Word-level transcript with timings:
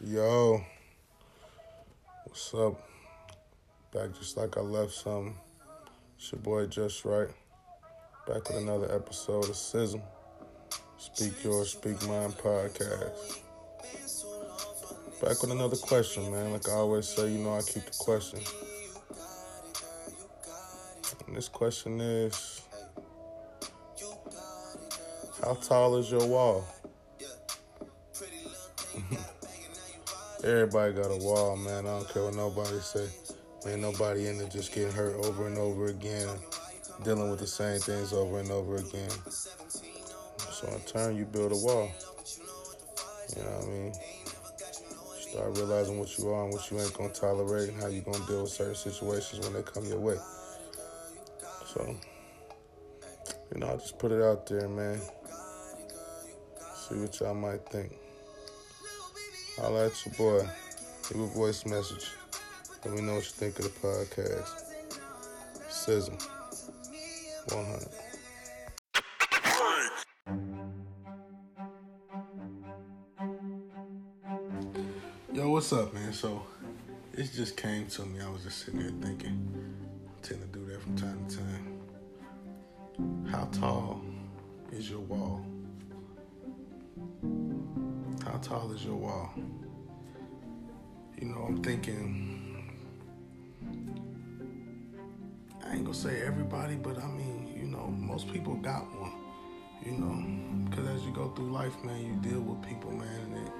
Yo, 0.00 0.64
what's 2.22 2.54
up? 2.54 2.80
Back 3.92 4.16
just 4.16 4.36
like 4.36 4.56
I 4.56 4.60
left 4.60 4.92
some. 4.92 5.34
It's 6.16 6.30
your 6.30 6.40
boy 6.40 6.66
Just 6.66 7.04
Right. 7.04 7.26
Back 8.24 8.48
with 8.48 8.62
another 8.62 8.94
episode 8.94 9.46
of 9.46 9.56
Sism. 9.56 10.00
Speak 10.98 11.42
Yours, 11.42 11.72
Speak 11.72 12.00
Mine 12.06 12.30
podcast. 12.30 13.40
Back 15.20 15.42
with 15.42 15.50
another 15.50 15.76
question, 15.76 16.30
man. 16.30 16.52
Like 16.52 16.68
I 16.68 16.74
always 16.74 17.08
say, 17.08 17.32
you 17.32 17.38
know 17.38 17.56
I 17.56 17.62
keep 17.62 17.84
the 17.84 17.98
question. 17.98 18.38
And 21.26 21.36
this 21.36 21.48
question 21.48 22.00
is 22.00 22.62
How 25.42 25.54
tall 25.54 25.96
is 25.96 26.08
your 26.08 26.24
wall? 26.24 26.64
Everybody 30.44 30.92
got 30.92 31.10
a 31.10 31.16
wall, 31.16 31.56
man. 31.56 31.84
I 31.86 31.98
don't 31.98 32.08
care 32.08 32.24
what 32.24 32.34
nobody 32.34 32.78
say. 32.78 33.08
Ain't 33.66 33.80
nobody 33.80 34.28
in 34.28 34.38
there 34.38 34.48
just 34.48 34.72
getting 34.72 34.92
hurt 34.92 35.16
over 35.24 35.48
and 35.48 35.58
over 35.58 35.86
again, 35.86 36.28
dealing 37.02 37.28
with 37.28 37.40
the 37.40 37.46
same 37.46 37.80
things 37.80 38.12
over 38.12 38.38
and 38.38 38.50
over 38.52 38.76
again. 38.76 39.10
So 40.38 40.68
in 40.68 40.80
turn, 40.86 41.16
you 41.16 41.24
build 41.24 41.50
a 41.50 41.56
wall. 41.56 41.90
You 43.36 43.42
know 43.42 43.50
what 43.50 43.64
I 43.64 43.68
mean? 43.68 43.92
Start 45.18 45.56
realizing 45.58 45.98
what 45.98 46.16
you 46.16 46.30
are 46.30 46.44
and 46.44 46.52
what 46.52 46.70
you 46.70 46.78
ain't 46.78 46.94
gonna 46.94 47.10
tolerate, 47.10 47.70
and 47.70 47.82
how 47.82 47.88
you 47.88 48.02
gonna 48.02 48.24
deal 48.26 48.42
with 48.42 48.52
certain 48.52 48.76
situations 48.76 49.44
when 49.44 49.54
they 49.54 49.62
come 49.62 49.84
your 49.86 49.98
way. 49.98 50.18
So, 51.74 51.96
you 53.52 53.60
know, 53.60 53.72
I 53.72 53.76
just 53.76 53.98
put 53.98 54.12
it 54.12 54.22
out 54.22 54.46
there, 54.46 54.68
man. 54.68 55.00
See 56.74 56.94
what 56.94 57.18
y'all 57.18 57.34
might 57.34 57.68
think. 57.68 57.92
Holla 59.60 59.86
at 59.86 60.06
your 60.06 60.14
boy. 60.14 60.48
Leave 61.12 61.24
a 61.24 61.26
voice 61.34 61.66
message. 61.66 62.12
Let 62.84 62.94
me 62.94 63.00
know 63.00 63.14
what 63.14 63.24
you 63.24 63.30
think 63.30 63.58
of 63.58 63.64
the 63.64 63.70
podcast. 63.80 64.62
Sism 65.68 66.16
100. 67.52 67.88
Yo, 75.32 75.50
what's 75.50 75.72
up, 75.72 75.92
man? 75.92 76.12
So, 76.12 76.46
it 77.14 77.28
just 77.34 77.56
came 77.56 77.88
to 77.88 78.04
me. 78.04 78.20
I 78.20 78.28
was 78.28 78.44
just 78.44 78.64
sitting 78.64 78.78
there 78.78 78.92
thinking. 79.02 79.48
I 80.06 80.26
tend 80.26 80.40
to 80.40 80.46
do 80.56 80.64
that 80.66 80.80
from 80.80 80.96
time 80.96 81.26
to 81.28 81.36
time. 81.36 81.80
How 83.28 83.46
tall 83.46 84.02
is 84.70 84.88
your 84.88 85.00
wall? 85.00 85.44
How 88.30 88.36
tall 88.36 88.72
is 88.72 88.84
your 88.84 88.94
wall? 88.94 89.32
You 91.18 91.28
know, 91.28 91.46
I'm 91.48 91.62
thinking, 91.62 92.74
I 95.64 95.72
ain't 95.72 95.84
gonna 95.84 95.94
say 95.96 96.20
everybody, 96.20 96.76
but 96.76 97.02
I 97.02 97.06
mean, 97.06 97.54
you 97.58 97.66
know, 97.68 97.86
most 97.86 98.30
people 98.30 98.54
got 98.56 98.82
one. 99.00 99.12
You 99.82 99.92
know, 99.92 100.68
because 100.68 100.88
as 100.88 101.06
you 101.06 101.12
go 101.12 101.30
through 101.30 101.50
life, 101.50 101.82
man, 101.84 102.04
you 102.04 102.30
deal 102.30 102.40
with 102.40 102.60
people, 102.68 102.90
man, 102.90 103.08
and 103.08 103.46
it, 103.46 103.52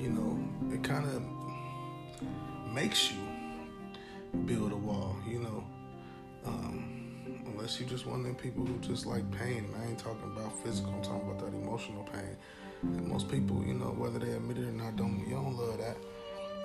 you 0.00 0.10
know, 0.10 0.38
it 0.72 0.84
kind 0.84 1.06
of 1.06 2.72
makes 2.72 3.10
you 3.10 3.18
build 4.46 4.70
a 4.70 4.76
wall, 4.76 5.16
you 5.28 5.40
know. 5.40 5.64
Um, 6.46 7.42
unless 7.46 7.80
you 7.80 7.86
just 7.86 8.06
one 8.06 8.20
of 8.20 8.26
them 8.26 8.36
people 8.36 8.64
who 8.64 8.78
just 8.78 9.06
like 9.06 9.28
pain. 9.32 9.74
I 9.82 9.88
ain't 9.88 9.98
talking 9.98 10.30
about 10.36 10.56
physical, 10.62 10.92
I'm 10.92 11.02
talking 11.02 11.28
about 11.28 11.40
that 11.40 11.52
emotional 11.52 12.04
pain. 12.04 12.36
And 12.96 13.08
most 13.08 13.28
people, 13.28 13.64
you 13.66 13.74
know, 13.74 13.94
whether 13.96 14.18
they 14.18 14.32
admit 14.32 14.58
it 14.58 14.68
or 14.68 14.72
not, 14.72 14.96
don't 14.96 15.24
you 15.26 15.34
don't 15.34 15.56
love 15.56 15.78
that. 15.78 15.96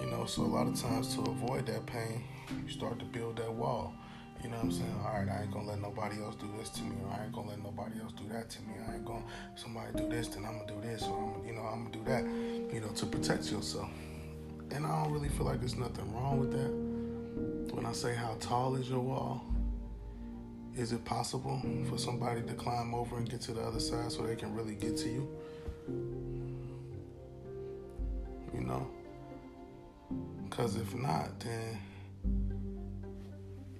You 0.00 0.10
know, 0.10 0.26
so 0.26 0.42
a 0.42 0.44
lot 0.44 0.66
of 0.66 0.80
times 0.80 1.14
to 1.14 1.20
avoid 1.22 1.66
that 1.66 1.86
pain, 1.86 2.24
you 2.64 2.72
start 2.72 2.98
to 2.98 3.04
build 3.04 3.36
that 3.36 3.52
wall. 3.52 3.94
You 4.42 4.50
know 4.50 4.56
what 4.56 4.64
I'm 4.64 4.72
saying? 4.72 5.00
All 5.02 5.12
right, 5.12 5.28
I 5.28 5.42
ain't 5.42 5.52
gonna 5.52 5.68
let 5.68 5.80
nobody 5.80 6.22
else 6.22 6.34
do 6.36 6.52
this 6.58 6.68
to 6.70 6.82
me, 6.82 6.96
or 7.04 7.10
I 7.18 7.24
ain't 7.24 7.32
gonna 7.32 7.48
let 7.48 7.62
nobody 7.62 8.00
else 8.00 8.12
do 8.12 8.24
that 8.32 8.50
to 8.50 8.62
me. 8.62 8.74
I 8.86 8.94
ain't 8.96 9.04
gonna 9.04 9.24
somebody 9.54 9.96
do 9.96 10.08
this, 10.08 10.28
then 10.28 10.44
I'm 10.44 10.58
gonna 10.58 10.66
do 10.66 10.80
this, 10.86 11.04
or 11.04 11.16
I'm, 11.16 11.46
you 11.46 11.54
know, 11.54 11.62
I'm 11.62 11.84
gonna 11.84 11.96
do 11.96 12.04
that. 12.04 12.24
You 12.74 12.80
know, 12.80 12.88
to 12.88 13.06
protect 13.06 13.50
yourself. 13.50 13.88
And 14.70 14.84
I 14.84 15.02
don't 15.02 15.12
really 15.12 15.30
feel 15.30 15.46
like 15.46 15.60
there's 15.60 15.76
nothing 15.76 16.12
wrong 16.12 16.38
with 16.40 16.52
that. 16.52 17.74
When 17.74 17.86
I 17.86 17.92
say 17.92 18.14
how 18.14 18.36
tall 18.40 18.74
is 18.74 18.88
your 18.88 19.00
wall, 19.00 19.42
is 20.76 20.92
it 20.92 21.04
possible 21.04 21.62
for 21.88 21.96
somebody 21.96 22.42
to 22.42 22.54
climb 22.54 22.94
over 22.94 23.16
and 23.16 23.28
get 23.28 23.40
to 23.42 23.52
the 23.52 23.62
other 23.62 23.80
side 23.80 24.10
so 24.12 24.26
they 24.26 24.36
can 24.36 24.54
really 24.54 24.74
get 24.74 24.96
to 24.98 25.08
you? 25.08 25.28
You 25.88 26.60
know? 28.60 28.88
Because 30.44 30.76
if 30.76 30.94
not, 30.94 31.40
then, 31.40 31.78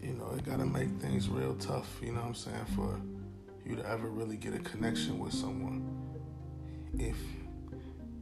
you 0.03 0.12
know, 0.12 0.34
it 0.37 0.44
got 0.44 0.59
to 0.59 0.66
make 0.66 0.91
things 1.00 1.28
real 1.28 1.54
tough, 1.54 1.88
you 2.03 2.12
know 2.12 2.20
what 2.20 2.28
I'm 2.28 2.34
saying, 2.34 2.66
for 2.75 3.00
you 3.64 3.76
to 3.76 3.88
ever 3.88 4.09
really 4.09 4.37
get 4.37 4.54
a 4.54 4.59
connection 4.59 5.19
with 5.19 5.32
someone. 5.32 5.82
If 6.98 7.16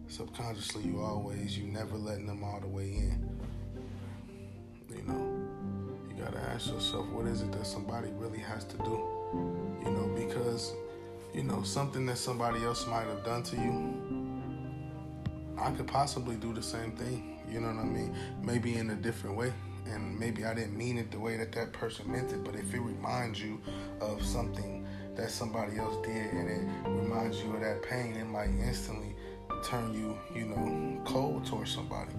subconsciously 0.08 0.84
you 0.84 1.00
always, 1.00 1.58
you 1.58 1.64
never 1.64 1.96
letting 1.96 2.26
them 2.26 2.44
all 2.44 2.60
the 2.60 2.68
way 2.68 2.84
in. 2.84 3.28
You 4.90 5.02
know, 5.02 5.48
you 6.08 6.22
got 6.22 6.32
to 6.32 6.38
ask 6.38 6.68
yourself, 6.68 7.08
what 7.08 7.26
is 7.26 7.40
it 7.40 7.50
that 7.52 7.66
somebody 7.66 8.10
really 8.12 8.38
has 8.38 8.64
to 8.66 8.76
do? 8.78 9.11
You 11.34 11.42
know, 11.44 11.62
something 11.62 12.04
that 12.06 12.18
somebody 12.18 12.62
else 12.62 12.86
might 12.86 13.06
have 13.06 13.24
done 13.24 13.42
to 13.44 13.56
you, 13.56 13.94
I 15.58 15.70
could 15.70 15.86
possibly 15.86 16.36
do 16.36 16.52
the 16.52 16.62
same 16.62 16.92
thing. 16.92 17.40
You 17.50 17.60
know 17.60 17.68
what 17.68 17.78
I 17.78 17.84
mean? 17.84 18.14
Maybe 18.42 18.76
in 18.76 18.90
a 18.90 18.94
different 18.94 19.36
way. 19.36 19.52
And 19.86 20.18
maybe 20.18 20.44
I 20.44 20.54
didn't 20.54 20.76
mean 20.76 20.98
it 20.98 21.10
the 21.10 21.18
way 21.18 21.36
that 21.38 21.50
that 21.52 21.72
person 21.72 22.10
meant 22.10 22.32
it, 22.32 22.44
but 22.44 22.54
if 22.54 22.72
it 22.72 22.80
reminds 22.80 23.42
you 23.42 23.60
of 24.00 24.24
something 24.24 24.86
that 25.16 25.30
somebody 25.30 25.78
else 25.78 25.96
did 26.06 26.32
and 26.32 26.48
it 26.48 26.88
reminds 26.88 27.42
you 27.42 27.52
of 27.54 27.60
that 27.60 27.82
pain, 27.82 28.14
it 28.16 28.24
might 28.24 28.50
instantly 28.50 29.14
turn 29.64 29.92
you, 29.94 30.16
you 30.34 30.46
know, 30.46 31.02
cold 31.04 31.44
towards 31.46 31.74
somebody. 31.74 32.12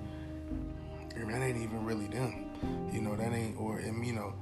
And 1.15 1.29
that 1.29 1.41
ain't 1.41 1.57
even 1.57 1.85
really 1.85 2.07
them. 2.07 2.49
You 2.91 3.01
know, 3.01 3.15
that 3.15 3.31
ain't, 3.31 3.57
or, 3.59 3.77
and, 3.77 4.05
you 4.05 4.13
know, 4.13 4.33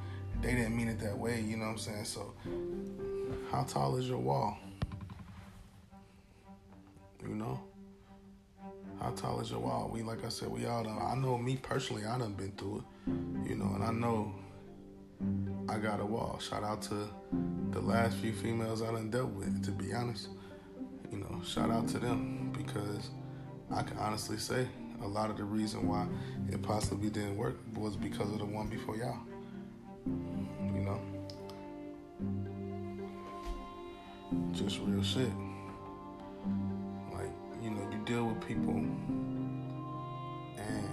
they 0.42 0.56
didn't 0.56 0.76
mean 0.76 0.88
it 0.88 1.00
that 1.02 1.18
way, 1.18 1.42
you 1.42 1.58
know 1.58 1.66
what 1.66 1.72
I'm 1.72 1.78
saying? 1.78 2.06
So, 2.06 2.34
how 3.52 3.64
tall 3.64 3.98
is 3.98 4.08
your 4.08 4.18
wall? 4.18 4.58
You 7.22 7.36
know? 7.36 7.60
How 9.02 9.10
tall 9.12 9.42
is 9.42 9.52
your 9.52 9.60
wall? 9.60 9.90
We, 9.92 10.04
like 10.04 10.24
I 10.24 10.30
said, 10.30 10.48
we 10.50 10.66
all 10.66 10.84
done. 10.84 10.98
I 11.02 11.16
know 11.16 11.38
me 11.38 11.58
personally, 11.58 12.06
I 12.06 12.18
done 12.18 12.34
been 12.34 12.52
through 12.54 12.78
it, 12.78 13.50
you 13.50 13.56
know, 13.56 13.72
and 13.76 13.84
I 13.84 13.92
know 13.92 14.34
I 15.68 15.78
got 15.80 16.00
a 16.00 16.06
wall. 16.06 16.40
Shout 16.40 16.64
out 16.64 16.82
to 16.84 17.10
the 17.72 17.82
last 17.82 18.18
few 18.18 18.32
females 18.32 18.82
I 18.82 18.92
done 18.92 19.10
dealt 19.10 19.32
with, 19.32 19.64
to 19.66 19.72
be 19.72 19.94
honest. 19.94 20.30
You 21.12 21.18
know, 21.18 21.42
shout 21.46 21.72
out 21.72 21.90
to 21.90 22.00
them 22.00 22.54
because 22.58 23.10
I 23.70 23.84
can 23.84 23.98
honestly 23.98 24.38
say 24.38 24.68
a 25.04 25.08
lot 25.08 25.30
of 25.30 25.38
the 25.38 25.44
reason 25.44 25.88
why 25.88 26.08
it 26.50 26.62
possibly 26.62 27.10
didn't 27.10 27.36
work 27.36 27.58
was 27.76 27.98
because 27.98 28.32
of 28.32 28.40
the 28.40 28.46
one 28.46 28.68
before 28.68 28.96
y'all. 28.96 29.20
You 30.06 30.82
know? 30.86 31.02
Just 34.54 34.80
real 34.80 35.04
shit. 35.04 35.32
Like, 37.12 37.32
you 37.62 37.72
know, 37.72 37.88
you 37.92 37.98
deal 38.06 38.26
with 38.28 38.40
people 38.48 38.76
and, 40.58 40.90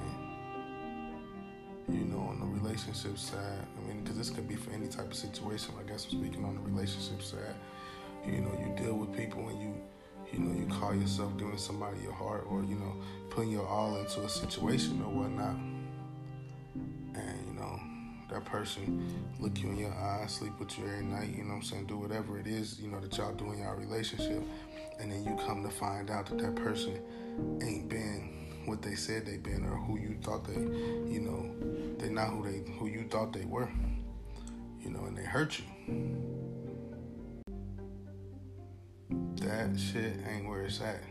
you 1.88 2.04
know, 2.04 2.18
on 2.20 2.40
the 2.40 2.46
relationship 2.46 3.16
side, 3.16 3.66
I 3.76 3.80
mean, 3.86 4.02
because 4.02 4.18
this 4.18 4.30
could 4.30 4.48
be 4.48 4.56
for 4.56 4.72
any 4.72 4.88
type 4.88 5.06
of 5.06 5.14
situation. 5.14 5.74
I 5.78 5.82
guess 5.88 6.06
I'm 6.06 6.18
speaking 6.20 6.44
on 6.44 6.54
the 6.54 6.60
relationship 6.60 7.22
side. 7.22 7.54
You 8.26 8.40
know, 8.40 8.52
you 8.58 8.74
deal 8.76 8.94
with 8.94 9.16
people 9.16 9.48
and 9.48 9.60
you, 9.60 9.74
you 10.32 10.40
know, 10.40 10.52
you 10.58 10.66
call 10.66 10.94
yourself 10.94 11.36
giving 11.38 11.56
somebody 11.58 12.00
your 12.02 12.12
heart 12.12 12.44
or, 12.50 12.62
you 12.64 12.74
know, 12.74 12.96
putting 13.30 13.52
your 13.52 13.66
all 13.66 13.96
into 13.96 14.20
a 14.22 14.28
situation 14.28 15.00
or 15.02 15.12
whatnot. 15.12 15.56
And, 17.14 17.47
that 18.28 18.44
person 18.44 19.14
look 19.40 19.60
you 19.62 19.70
in 19.70 19.78
your 19.78 19.94
eyes, 19.94 20.34
sleep 20.34 20.52
with 20.58 20.78
you 20.78 20.84
every 20.84 21.04
night, 21.04 21.30
you 21.34 21.44
know 21.44 21.50
what 21.50 21.56
I'm 21.56 21.62
saying, 21.62 21.86
do 21.86 21.96
whatever 21.96 22.38
it 22.38 22.46
is, 22.46 22.78
you 22.80 22.88
know, 22.88 23.00
that 23.00 23.16
y'all 23.16 23.34
do 23.34 23.52
in 23.52 23.60
y'all 23.60 23.76
relationship. 23.76 24.42
And 25.00 25.10
then 25.10 25.24
you 25.24 25.38
come 25.46 25.62
to 25.62 25.70
find 25.70 26.10
out 26.10 26.26
that 26.26 26.38
that 26.38 26.56
person 26.56 27.00
ain't 27.62 27.88
been 27.88 28.62
what 28.66 28.82
they 28.82 28.94
said 28.94 29.24
they 29.24 29.38
been 29.38 29.64
or 29.64 29.76
who 29.76 29.98
you 29.98 30.18
thought 30.22 30.44
they, 30.44 30.60
you 31.10 31.20
know, 31.20 31.96
they 31.98 32.10
not 32.10 32.28
who 32.28 32.42
they, 32.44 32.70
who 32.72 32.86
you 32.86 33.06
thought 33.08 33.32
they 33.32 33.44
were, 33.44 33.70
you 34.80 34.90
know, 34.90 35.04
and 35.04 35.16
they 35.16 35.24
hurt 35.24 35.58
you. 35.58 35.64
That 39.36 39.78
shit 39.78 40.14
ain't 40.28 40.46
where 40.46 40.62
it's 40.62 40.80
at. 40.80 41.02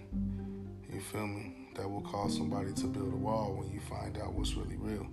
You 0.94 1.00
feel 1.00 1.26
me? 1.26 1.70
That 1.76 1.90
will 1.90 2.02
cause 2.02 2.36
somebody 2.36 2.74
to 2.74 2.88
build 2.88 3.14
a 3.14 3.18
wall 3.18 3.56
when 3.58 3.70
you 3.72 3.80
find 3.80 4.18
out 4.18 4.34
what's 4.34 4.56
really 4.56 4.78
real. 4.78 5.08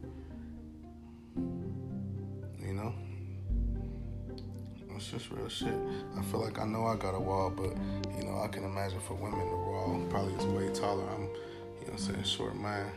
It's 5.04 5.12
just 5.12 5.30
real 5.32 5.50
shit. 5.50 5.74
I 6.16 6.22
feel 6.22 6.40
like 6.40 6.58
I 6.58 6.64
know 6.64 6.86
I 6.86 6.96
got 6.96 7.14
a 7.14 7.20
wall, 7.20 7.52
but 7.54 7.76
you 8.16 8.24
know, 8.24 8.40
I 8.42 8.48
can 8.48 8.64
imagine 8.64 9.00
for 9.00 9.12
women 9.12 9.38
the 9.38 9.54
wall 9.54 10.02
probably 10.08 10.32
is 10.32 10.46
way 10.46 10.70
taller. 10.72 11.04
I'm, 11.10 11.24
you 11.24 11.86
know, 11.88 11.92
I'm 11.92 11.98
saying 11.98 12.22
short 12.22 12.56
man. 12.56 12.90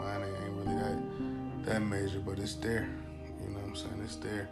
man. 0.00 0.22
Ain't 0.22 0.54
really 0.56 0.74
that 0.76 1.66
that 1.66 1.80
major, 1.80 2.20
but 2.20 2.38
it's 2.38 2.54
there. 2.54 2.88
You 3.42 3.50
know 3.50 3.58
what 3.58 3.68
I'm 3.68 3.76
saying? 3.76 4.00
It's 4.02 4.16
there. 4.16 4.48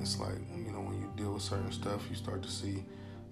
It's 0.00 0.18
like 0.18 0.34
you 0.56 0.72
know 0.72 0.80
when 0.80 1.00
you 1.00 1.12
deal 1.14 1.34
with 1.34 1.42
certain 1.42 1.70
stuff, 1.70 2.02
you 2.10 2.16
start 2.16 2.42
to 2.42 2.50
see 2.50 2.82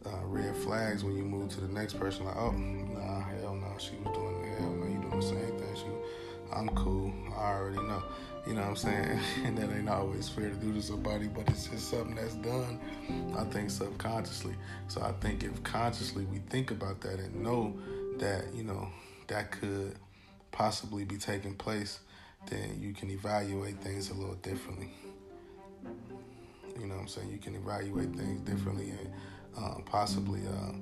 uh, 0.06 0.25
red 0.26 0.54
flags 0.58 1.02
when 1.02 1.16
you 1.16 1.25
move 1.25 1.50
to 1.54 1.60
the 1.60 1.72
next 1.72 1.98
person. 1.98 2.26
Like, 2.26 2.36
oh, 2.36 2.52
nah, 2.52 3.22
hell 3.40 3.56
no, 3.56 3.75
she 3.78 3.96
was 4.04 4.14
doing. 4.14 4.54
Hell 4.56 4.70
no, 4.70 4.86
you 4.86 5.00
doing 5.00 5.19
the 5.19 5.26
same 5.26 5.58
thing. 5.58 5.75
She, 5.75 5.82
I'm 6.53 6.69
cool. 6.71 7.12
I 7.37 7.53
already 7.53 7.79
know. 7.79 8.03
You 8.47 8.55
know 8.55 8.62
what 8.62 8.71
I'm 8.71 8.77
saying? 8.77 9.21
and 9.45 9.59
that 9.59 9.71
ain't 9.71 9.89
always 9.89 10.29
fair 10.29 10.49
to 10.49 10.55
do 10.56 10.73
to 10.73 10.81
somebody, 10.81 11.27
but 11.27 11.49
it's 11.50 11.67
just 11.67 11.91
something 11.91 12.15
that's 12.15 12.35
done, 12.37 12.81
I 13.37 13.45
think, 13.45 13.71
subconsciously. 13.71 14.55
So 14.89 15.03
I 15.03 15.12
think 15.21 15.45
if 15.45 15.62
consciously 15.62 16.25
we 16.25 16.39
think 16.49 16.71
about 16.71 17.00
that 17.03 17.19
and 17.19 17.43
know 17.43 17.75
that, 18.19 18.47
you 18.55 18.65
know, 18.65 18.89
that 19.27 19.50
could 19.50 19.97
possibly 20.50 21.05
be 21.05 21.17
taking 21.17 21.55
place, 21.55 22.00
then 22.47 22.79
you 22.81 22.95
can 22.95 23.11
evaluate 23.11 23.81
things 23.81 24.11
a 24.11 24.15
little 24.15 24.37
differently. 24.37 24.91
You 26.81 26.87
know 26.87 26.95
what 26.95 27.03
I'm 27.03 27.09
saying? 27.09 27.31
You 27.31 27.39
can 27.39 27.55
evaluate 27.55 28.15
things 28.15 28.41
differently 28.41 28.91
and 28.91 29.12
uh, 29.59 29.81
possibly 29.85 30.41
uh, 30.47 30.73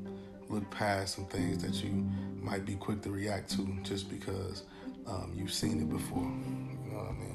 look 0.49 0.71
past 0.71 1.17
some 1.17 1.27
things 1.27 1.63
that 1.63 1.83
you 1.83 2.07
might 2.41 2.65
be 2.65 2.75
quick 2.75 3.03
to 3.03 3.11
react 3.11 3.51
to 3.57 3.67
just 3.83 4.09
because 4.09 4.63
um, 5.07 5.33
you've 5.35 5.53
seen 5.53 5.81
it 5.81 5.89
before. 5.89 6.19
You 6.19 6.93
know 6.93 6.99
what 6.99 7.09
I 7.09 7.13
mean? 7.13 7.27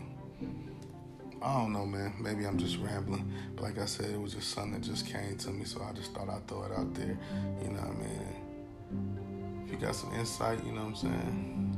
I 1.41 1.57
don't 1.57 1.73
know, 1.73 1.85
man. 1.85 2.13
Maybe 2.19 2.45
I'm 2.45 2.57
just 2.57 2.77
rambling. 2.77 3.31
But 3.56 3.63
like 3.63 3.79
I 3.79 3.85
said, 3.85 4.12
it 4.12 4.21
was 4.21 4.33
just 4.33 4.51
something 4.51 4.73
that 4.73 4.81
just 4.81 5.07
came 5.07 5.38
to 5.38 5.50
me, 5.50 5.65
so 5.65 5.81
I 5.81 5.91
just 5.94 6.13
thought 6.13 6.29
I'd 6.29 6.47
throw 6.47 6.63
it 6.63 6.71
out 6.71 6.94
there. 6.94 7.18
You 7.63 7.69
know 7.69 7.81
what 7.81 7.89
I 7.89 8.00
mean? 8.00 9.63
If 9.65 9.71
you 9.71 9.77
got 9.77 9.95
some 9.95 10.13
insight, 10.13 10.63
you 10.65 10.71
know 10.71 10.81
what 10.81 10.89
I'm 10.89 10.95
saying? 10.95 11.77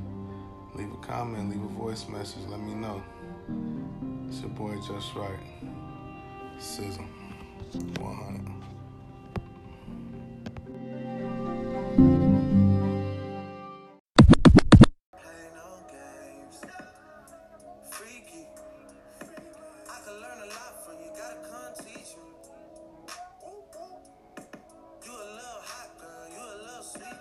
Leave 0.75 0.91
a 0.91 0.97
comment, 0.97 1.49
leave 1.49 1.63
a 1.63 1.67
voice 1.67 2.07
message, 2.09 2.41
let 2.49 2.59
me 2.59 2.73
know. 2.73 3.01
It's 4.27 4.41
your 4.41 4.49
boy 4.49 4.75
Just 4.75 5.13
Right. 5.15 5.39
Sizzle. 6.59 7.05
100. 7.99 8.52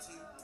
reality 0.09 0.42